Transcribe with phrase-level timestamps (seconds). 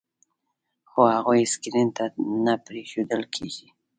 [0.89, 2.05] خو هغوی سکرین ته
[2.45, 3.67] نه پرېښودل کېږي.